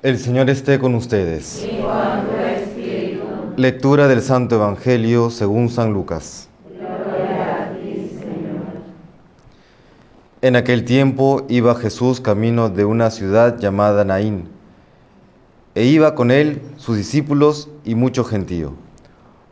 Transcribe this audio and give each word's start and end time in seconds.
El 0.00 0.16
Señor 0.16 0.48
esté 0.48 0.78
con 0.78 0.94
ustedes. 0.94 1.64
y 1.64 1.80
con 1.82 2.28
tu 2.28 2.36
espíritu. 2.36 3.24
Lectura 3.56 4.06
del 4.06 4.22
Santo 4.22 4.54
Evangelio 4.54 5.28
según 5.28 5.68
San 5.70 5.92
Lucas. 5.92 6.48
Gloria 6.72 7.64
a 7.64 7.72
ti, 7.72 8.08
Señor. 8.16 8.62
En 10.40 10.54
aquel 10.54 10.84
tiempo 10.84 11.44
iba 11.48 11.74
Jesús 11.74 12.20
camino 12.20 12.68
de 12.68 12.84
una 12.84 13.10
ciudad 13.10 13.58
llamada 13.58 14.04
Naín, 14.04 14.48
e 15.74 15.82
iba 15.82 16.14
con 16.14 16.30
él 16.30 16.62
sus 16.76 16.96
discípulos 16.96 17.68
y 17.84 17.96
mucho 17.96 18.22
gentío. 18.22 18.74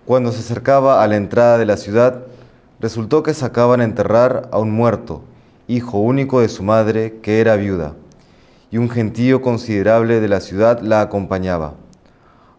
Cuando 0.04 0.30
se 0.30 0.38
acercaba 0.38 1.02
a 1.02 1.08
la 1.08 1.16
entrada 1.16 1.58
de 1.58 1.66
la 1.66 1.76
ciudad, 1.76 2.22
resultó 2.78 3.24
que 3.24 3.34
sacaban 3.34 3.80
a 3.80 3.84
enterrar 3.84 4.48
a 4.52 4.60
un 4.60 4.70
muerto, 4.70 5.22
hijo 5.66 5.98
único 5.98 6.40
de 6.40 6.48
su 6.48 6.62
madre, 6.62 7.18
que 7.20 7.40
era 7.40 7.56
viuda, 7.56 7.96
y 8.76 8.78
un 8.78 8.90
gentío 8.90 9.40
considerable 9.40 10.20
de 10.20 10.28
la 10.28 10.38
ciudad 10.38 10.82
la 10.82 11.00
acompañaba. 11.00 11.76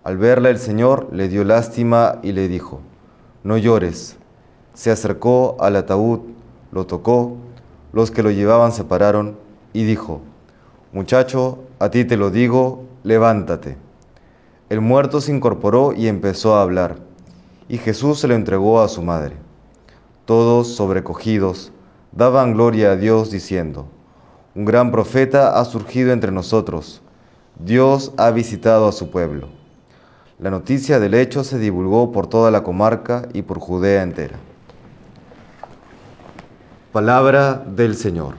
Al 0.04 0.18
verla 0.18 0.50
el 0.50 0.58
Señor 0.58 1.10
le 1.12 1.28
dio 1.28 1.44
lástima 1.44 2.18
y 2.24 2.32
le 2.32 2.48
dijo, 2.48 2.82
no 3.44 3.56
llores. 3.56 4.18
Se 4.74 4.90
acercó 4.90 5.58
al 5.60 5.76
ataúd, 5.76 6.22
lo 6.72 6.88
tocó, 6.88 7.38
los 7.94 8.10
que 8.10 8.24
lo 8.24 8.32
llevaban 8.32 8.72
se 8.72 8.84
pararon 8.84 9.38
y 9.74 9.84
dijo, 9.84 10.22
muchacho, 10.92 11.60
a 11.78 11.92
ti 11.92 12.04
te 12.04 12.18
lo 12.18 12.32
digo, 12.32 12.86
levántate. 13.04 13.78
El 14.70 14.82
muerto 14.82 15.22
se 15.22 15.32
incorporó 15.32 15.94
y 15.94 16.08
empezó 16.08 16.56
a 16.56 16.64
hablar, 16.64 16.96
y 17.70 17.78
Jesús 17.78 18.22
se 18.22 18.28
lo 18.28 18.34
entregó 18.34 18.82
a 18.82 18.88
su 18.88 19.04
madre. 19.04 19.36
Todos, 20.26 20.68
sobrecogidos, 20.70 21.72
daban 22.12 22.54
gloria 22.54 22.94
a 22.94 22.96
Dios 22.96 23.30
diciendo, 23.30 23.86
un 24.58 24.66
gran 24.66 24.90
profeta 24.90 25.60
ha 25.60 25.66
surgido 25.66 26.12
entre 26.12 26.32
nosotros, 26.32 27.04
Dios 27.60 28.12
ha 28.18 28.32
visitado 28.32 28.88
a 28.88 28.92
su 28.92 29.12
pueblo. 29.12 29.50
La 30.40 30.50
noticia 30.50 31.00
del 31.00 31.14
hecho 31.14 31.44
se 31.44 31.60
divulgó 31.60 32.12
por 32.12 32.26
toda 32.26 32.50
la 32.50 32.64
comarca 32.64 33.28
y 33.34 33.44
por 33.44 33.60
Judea 33.60 34.02
entera. 34.02 34.38
Palabra 36.92 37.64
del 37.68 37.96
Señor. 37.96 38.34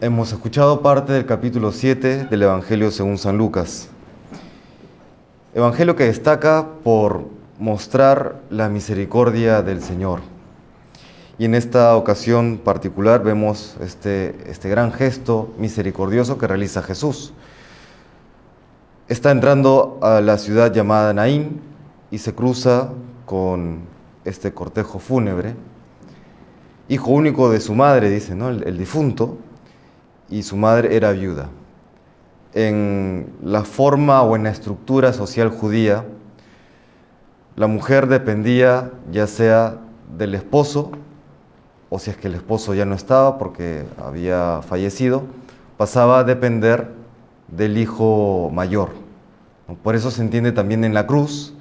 Hemos 0.00 0.32
escuchado 0.32 0.82
parte 0.82 1.12
del 1.12 1.24
capítulo 1.24 1.70
7 1.70 2.24
del 2.24 2.42
Evangelio 2.42 2.90
según 2.90 3.16
San 3.16 3.38
Lucas. 3.38 3.91
Evangelio 5.54 5.96
que 5.96 6.04
destaca 6.04 6.66
por 6.82 7.26
mostrar 7.58 8.40
la 8.48 8.70
misericordia 8.70 9.60
del 9.60 9.82
Señor. 9.82 10.20
Y 11.36 11.44
en 11.44 11.54
esta 11.54 11.94
ocasión 11.94 12.56
particular 12.56 13.22
vemos 13.22 13.76
este, 13.82 14.34
este 14.50 14.70
gran 14.70 14.92
gesto 14.92 15.52
misericordioso 15.58 16.38
que 16.38 16.46
realiza 16.46 16.82
Jesús. 16.82 17.34
Está 19.08 19.30
entrando 19.30 19.98
a 20.00 20.22
la 20.22 20.38
ciudad 20.38 20.72
llamada 20.72 21.12
Naín 21.12 21.60
y 22.10 22.16
se 22.16 22.34
cruza 22.34 22.88
con 23.26 23.80
este 24.24 24.54
cortejo 24.54 24.98
fúnebre, 24.98 25.54
hijo 26.88 27.10
único 27.10 27.50
de 27.50 27.60
su 27.60 27.74
madre, 27.74 28.08
dice, 28.08 28.34
¿no? 28.34 28.48
el, 28.48 28.66
el 28.66 28.78
difunto, 28.78 29.36
y 30.30 30.44
su 30.44 30.56
madre 30.56 30.96
era 30.96 31.12
viuda. 31.12 31.50
En 32.54 33.32
la 33.42 33.64
forma 33.64 34.22
o 34.22 34.36
en 34.36 34.44
la 34.44 34.50
estructura 34.50 35.12
social 35.12 35.48
judía, 35.48 36.04
la 37.56 37.66
mujer 37.66 38.08
dependía 38.08 38.90
ya 39.10 39.26
sea 39.26 39.78
del 40.16 40.34
esposo, 40.34 40.90
o 41.88 41.98
si 41.98 42.10
es 42.10 42.16
que 42.16 42.28
el 42.28 42.34
esposo 42.34 42.74
ya 42.74 42.84
no 42.84 42.94
estaba 42.94 43.38
porque 43.38 43.84
había 44.02 44.60
fallecido, 44.62 45.22
pasaba 45.76 46.20
a 46.20 46.24
depender 46.24 46.88
del 47.48 47.78
hijo 47.78 48.50
mayor. 48.52 48.90
Por 49.82 49.94
eso 49.94 50.10
se 50.10 50.22
entiende 50.22 50.52
también 50.52 50.84
en 50.84 50.94
la 50.94 51.06
cruz 51.06 51.54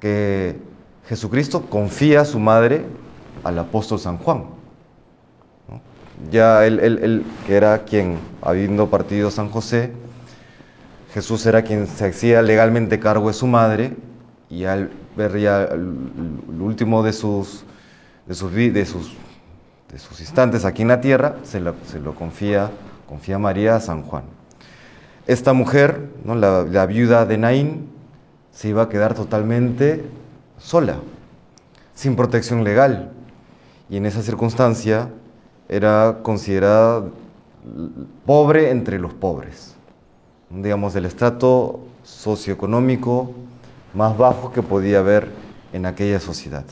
que 0.00 0.56
Jesucristo 1.06 1.62
confía 1.68 2.22
a 2.22 2.24
su 2.24 2.38
madre 2.38 2.84
al 3.42 3.58
apóstol 3.58 3.98
San 3.98 4.18
Juan. 4.18 4.44
Ya 6.30 6.64
él, 6.66 6.78
él, 6.80 6.98
él, 7.02 7.26
que 7.46 7.56
era 7.56 7.84
quien, 7.84 8.18
habiendo 8.42 8.88
partido 8.88 9.30
San 9.30 9.50
José, 9.50 9.92
Jesús 11.14 11.46
era 11.46 11.62
quien 11.62 11.86
se 11.86 12.08
hacía 12.08 12.42
legalmente 12.42 12.98
cargo 12.98 13.28
de 13.28 13.34
su 13.34 13.46
madre 13.46 13.96
y 14.50 14.64
al 14.64 14.90
ver 15.16 15.38
ya 15.38 15.62
el, 15.62 16.60
último 16.60 17.04
de 17.04 17.12
sus, 17.12 17.62
de 18.26 18.34
sus, 18.34 18.52
de 18.52 18.84
sus, 18.84 20.20
instantes 20.20 20.64
aquí 20.64 20.82
en 20.82 20.88
la 20.88 21.00
tierra, 21.00 21.36
se 21.44 21.60
lo, 21.60 21.76
se 21.86 22.00
lo 22.00 22.16
confía, 22.16 22.72
confía 23.08 23.38
María 23.38 23.76
a 23.76 23.80
San 23.80 24.02
Juan. 24.02 24.24
Esta 25.28 25.52
mujer, 25.52 26.10
la, 26.24 26.64
la 26.64 26.86
viuda 26.86 27.26
de 27.26 27.38
Naín, 27.38 27.88
se 28.50 28.70
iba 28.70 28.82
a 28.82 28.88
quedar 28.88 29.14
totalmente 29.14 30.04
sola, 30.58 30.96
sin 31.94 32.16
protección 32.16 32.64
legal. 32.64 33.12
Y 33.88 33.98
en 33.98 34.06
esa 34.06 34.20
circunstancia 34.20 35.10
era 35.68 36.18
considerada 36.24 37.04
pobre 38.26 38.70
entre 38.72 38.98
los 38.98 39.14
pobres, 39.14 39.73
digamos, 40.54 40.94
del 40.94 41.06
estrato 41.06 41.80
socioeconómico 42.02 43.32
más 43.94 44.16
bajo 44.16 44.52
que 44.52 44.62
podía 44.62 44.98
haber 45.00 45.28
en 45.72 45.86
aquella 45.86 46.20
sociedad. 46.20 46.64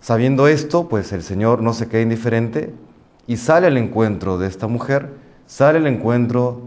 Sabiendo 0.00 0.48
esto, 0.48 0.88
pues 0.88 1.12
el 1.12 1.22
Señor 1.22 1.62
no 1.62 1.72
se 1.72 1.88
queda 1.88 2.02
indiferente 2.02 2.74
y 3.26 3.36
sale 3.36 3.66
al 3.68 3.76
encuentro 3.76 4.38
de 4.38 4.48
esta 4.48 4.66
mujer, 4.66 5.10
sale 5.46 5.78
al 5.78 5.86
encuentro 5.86 6.60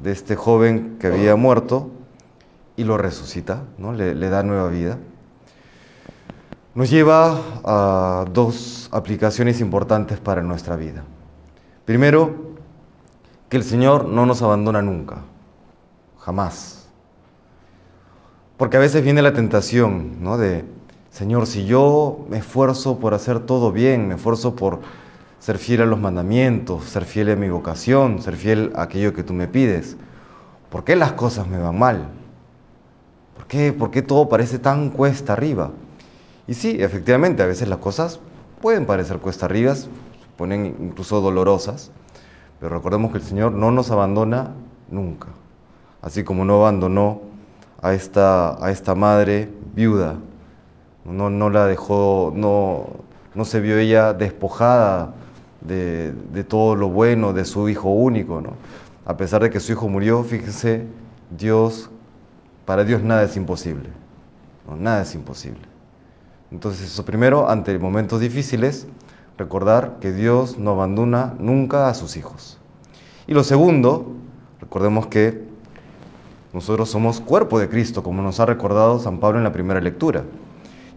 de 0.00 0.12
este 0.12 0.36
joven 0.36 0.96
que 1.00 1.06
había 1.06 1.36
muerto 1.36 1.90
y 2.76 2.84
lo 2.84 2.98
resucita, 2.98 3.62
¿no? 3.78 3.92
le, 3.92 4.14
le 4.14 4.28
da 4.28 4.42
nueva 4.42 4.68
vida. 4.68 4.98
Nos 6.74 6.90
lleva 6.90 7.38
a 7.64 8.24
dos 8.32 8.88
aplicaciones 8.92 9.60
importantes 9.60 10.18
para 10.20 10.42
nuestra 10.42 10.76
vida. 10.76 11.04
Primero, 11.84 12.52
que 13.48 13.58
el 13.58 13.64
Señor 13.64 14.06
no 14.06 14.24
nos 14.24 14.40
abandona 14.40 14.80
nunca, 14.80 15.18
jamás. 16.24 16.86
Porque 18.56 18.76
a 18.76 18.80
veces 18.80 19.02
viene 19.02 19.22
la 19.22 19.32
tentación 19.32 20.22
¿no? 20.22 20.38
de, 20.38 20.64
Señor, 21.10 21.46
si 21.46 21.66
yo 21.66 22.24
me 22.30 22.38
esfuerzo 22.38 22.98
por 22.98 23.12
hacer 23.14 23.40
todo 23.40 23.72
bien, 23.72 24.08
me 24.08 24.14
esfuerzo 24.14 24.54
por 24.54 24.80
ser 25.40 25.58
fiel 25.58 25.82
a 25.82 25.86
los 25.86 25.98
mandamientos, 25.98 26.84
ser 26.84 27.04
fiel 27.04 27.30
a 27.30 27.36
mi 27.36 27.48
vocación, 27.48 28.22
ser 28.22 28.36
fiel 28.36 28.72
a 28.76 28.82
aquello 28.82 29.12
que 29.12 29.24
tú 29.24 29.32
me 29.32 29.48
pides, 29.48 29.96
¿por 30.70 30.84
qué 30.84 30.94
las 30.94 31.12
cosas 31.12 31.48
me 31.48 31.58
van 31.58 31.78
mal? 31.78 32.08
¿Por 33.34 33.46
qué, 33.46 33.72
por 33.72 33.90
qué 33.90 34.02
todo 34.02 34.28
parece 34.28 34.60
tan 34.60 34.90
cuesta 34.90 35.32
arriba? 35.32 35.72
Y 36.46 36.54
sí, 36.54 36.76
efectivamente, 36.78 37.42
a 37.42 37.46
veces 37.46 37.68
las 37.68 37.78
cosas 37.78 38.20
pueden 38.60 38.86
parecer 38.86 39.18
cuesta 39.18 39.46
arriba, 39.46 39.74
ponen 40.36 40.76
incluso 40.80 41.20
dolorosas, 41.20 41.90
pero 42.60 42.76
recordemos 42.76 43.10
que 43.10 43.18
el 43.18 43.24
Señor 43.24 43.50
no 43.52 43.72
nos 43.72 43.90
abandona 43.90 44.52
nunca, 44.88 45.28
así 46.02 46.24
como 46.24 46.44
no 46.44 46.56
abandonó 46.56 47.22
a 47.80 47.94
esta, 47.94 48.64
a 48.64 48.70
esta 48.70 48.94
madre 48.94 49.48
viuda, 49.74 50.16
no, 51.04 51.30
no 51.30 51.50
la 51.50 51.66
dejó, 51.66 52.32
no, 52.34 52.86
no 53.34 53.44
se 53.44 53.60
vio 53.60 53.78
ella 53.78 54.12
despojada 54.12 55.14
de, 55.60 56.12
de, 56.12 56.44
todo 56.44 56.76
lo 56.76 56.88
bueno 56.88 57.32
de 57.32 57.44
su 57.44 57.68
hijo 57.68 57.88
único, 57.88 58.40
¿no? 58.40 58.54
A 59.04 59.16
pesar 59.16 59.42
de 59.42 59.50
que 59.50 59.60
su 59.60 59.72
hijo 59.72 59.88
murió, 59.88 60.22
fíjense, 60.22 60.86
Dios, 61.36 61.90
para 62.66 62.84
Dios 62.84 63.02
nada 63.02 63.24
es 63.24 63.36
imposible, 63.36 63.88
¿no? 64.68 64.76
nada 64.76 65.02
es 65.02 65.14
imposible. 65.14 65.62
Entonces, 66.52 66.86
eso 66.86 67.04
primero, 67.04 67.48
ante 67.48 67.76
momentos 67.78 68.20
difíciles, 68.20 68.86
recordar 69.38 69.98
que 70.00 70.12
Dios 70.12 70.58
no 70.58 70.72
abandona 70.72 71.34
nunca 71.38 71.88
a 71.88 71.94
sus 71.94 72.16
hijos. 72.16 72.58
Y 73.26 73.34
lo 73.34 73.42
segundo, 73.42 74.12
recordemos 74.60 75.06
que 75.06 75.51
nosotros 76.52 76.90
somos 76.90 77.20
cuerpo 77.20 77.58
de 77.58 77.68
Cristo, 77.68 78.02
como 78.02 78.22
nos 78.22 78.40
ha 78.40 78.46
recordado 78.46 78.98
San 78.98 79.18
Pablo 79.18 79.38
en 79.38 79.44
la 79.44 79.52
primera 79.52 79.80
lectura. 79.80 80.24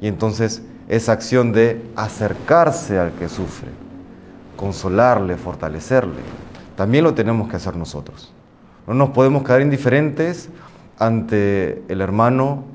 Y 0.02 0.08
entonces 0.08 0.62
esa 0.90 1.14
acción 1.14 1.54
de 1.54 1.82
acercarse 1.96 3.00
al 3.00 3.14
que 3.14 3.30
sufre, 3.30 3.70
consolarle, 4.58 5.38
fortalecerle, 5.38 6.22
también 6.76 7.04
lo 7.04 7.14
tenemos 7.14 7.50
que 7.50 7.56
hacer 7.56 7.76
nosotros. 7.76 8.34
No 8.86 8.94
nos 8.94 9.10
podemos 9.12 9.44
quedar 9.44 9.62
indiferentes 9.62 10.50
ante 11.00 11.82
el 11.88 12.02
hermano 12.02 12.66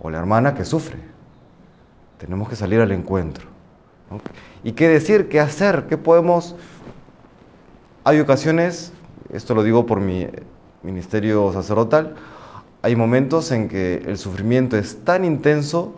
o 0.00 0.10
la 0.10 0.18
hermana 0.18 0.54
que 0.54 0.64
sufre. 0.64 0.98
Tenemos 2.18 2.48
que 2.48 2.56
salir 2.56 2.80
al 2.80 2.92
encuentro. 2.92 3.46
¿Y 4.64 4.72
qué 4.72 4.88
decir? 4.88 5.28
¿Qué 5.28 5.40
hacer? 5.40 5.86
¿Qué 5.86 5.96
podemos...? 5.96 6.56
Hay 8.04 8.18
ocasiones, 8.18 8.92
esto 9.32 9.54
lo 9.54 9.62
digo 9.62 9.86
por 9.86 10.00
mi 10.00 10.26
ministerio 10.82 11.52
sacerdotal, 11.52 12.14
hay 12.82 12.96
momentos 12.96 13.52
en 13.52 13.68
que 13.68 14.02
el 14.06 14.18
sufrimiento 14.18 14.76
es 14.76 15.04
tan 15.04 15.24
intenso 15.24 15.94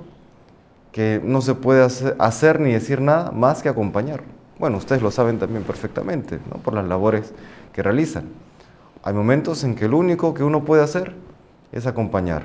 que 0.93 1.21
no 1.25 1.41
se 1.41 1.55
puede 1.55 1.83
hacer, 1.83 2.61
ni 2.61 2.73
decir 2.73 3.01
nada 3.01 3.33
más 3.33 3.63
que 3.63 3.69
acompañar. 3.69 4.23
Bueno, 4.59 4.77
ustedes 4.77 5.03
lo 5.03 5.11
saben 5.11 5.39
también 5.39 5.65
perfectamente, 5.65 6.39
¿no? 6.51 6.59
por 6.59 6.75
las 6.75 6.87
labores 6.87 7.33
que 7.73 7.83
realizan. 7.83 8.27
Hay 9.03 9.13
momentos 9.13 9.65
en 9.65 9.75
que 9.75 9.89
lo 9.89 9.99
único 9.99 10.35
que 10.35 10.45
uno 10.45 10.65
puede 10.65 10.83
hacer 10.83 11.15
es 11.73 11.87
acompañar. 11.87 12.45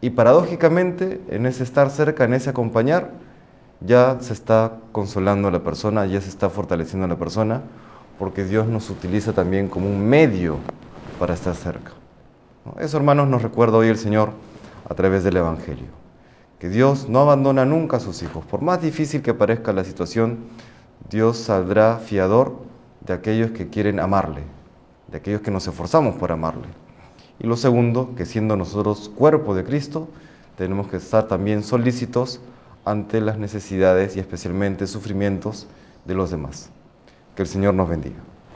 Y 0.00 0.10
paradójicamente, 0.10 1.20
en 1.28 1.46
ese 1.46 1.62
estar 1.64 1.90
cerca, 1.90 2.24
en 2.24 2.34
ese 2.34 2.50
acompañar, 2.50 3.10
ya 3.80 4.16
se 4.20 4.32
está 4.32 4.78
consolando 4.92 5.48
a 5.48 5.50
la 5.50 5.62
persona, 5.62 6.06
ya 6.06 6.20
se 6.20 6.28
está 6.28 6.50
fortaleciendo 6.50 7.04
a 7.04 7.08
la 7.08 7.16
persona, 7.16 7.62
porque 8.18 8.44
Dios 8.44 8.66
nos 8.68 8.88
utiliza 8.90 9.32
también 9.32 9.68
como 9.68 9.88
un 9.88 10.04
medio 10.08 10.56
para 11.22 11.34
estar 11.34 11.54
cerca. 11.54 11.92
Eso, 12.80 12.96
hermanos, 12.96 13.28
nos 13.28 13.42
recuerda 13.42 13.78
hoy 13.78 13.86
el 13.86 13.96
Señor 13.96 14.30
a 14.90 14.92
través 14.96 15.22
del 15.22 15.36
Evangelio. 15.36 15.86
Que 16.58 16.68
Dios 16.68 17.08
no 17.08 17.20
abandona 17.20 17.64
nunca 17.64 17.98
a 17.98 18.00
sus 18.00 18.24
hijos. 18.24 18.44
Por 18.44 18.60
más 18.60 18.82
difícil 18.82 19.22
que 19.22 19.32
parezca 19.32 19.72
la 19.72 19.84
situación, 19.84 20.38
Dios 21.08 21.36
saldrá 21.36 21.98
fiador 21.98 22.56
de 23.02 23.12
aquellos 23.12 23.52
que 23.52 23.68
quieren 23.68 24.00
amarle, 24.00 24.42
de 25.12 25.18
aquellos 25.18 25.42
que 25.42 25.52
nos 25.52 25.64
esforzamos 25.68 26.16
por 26.16 26.32
amarle. 26.32 26.66
Y 27.38 27.46
lo 27.46 27.56
segundo, 27.56 28.16
que 28.16 28.26
siendo 28.26 28.56
nosotros 28.56 29.08
cuerpo 29.08 29.54
de 29.54 29.62
Cristo, 29.62 30.08
tenemos 30.56 30.88
que 30.88 30.96
estar 30.96 31.28
también 31.28 31.62
solícitos 31.62 32.40
ante 32.84 33.20
las 33.20 33.38
necesidades 33.38 34.16
y 34.16 34.18
especialmente 34.18 34.88
sufrimientos 34.88 35.68
de 36.04 36.16
los 36.16 36.32
demás. 36.32 36.70
Que 37.36 37.42
el 37.42 37.48
Señor 37.48 37.74
nos 37.74 37.88
bendiga. 37.88 38.31